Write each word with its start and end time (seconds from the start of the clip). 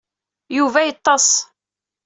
Yuba 0.57 0.79
yeṭṭes. 0.87 1.29